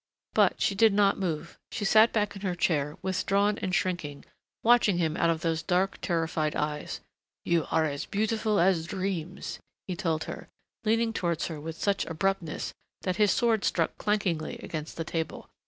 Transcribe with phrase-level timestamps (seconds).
[0.33, 1.59] But she did not move.
[1.71, 4.25] She sat back in her chair, withdrawn and shrinking,
[4.63, 7.01] watching him out of those dark, terrified eyes.
[7.45, 10.47] "You are beautiful as dreams," he told her,
[10.83, 15.51] leaning towards her with such abruptness that his sword struck clankingly against the table.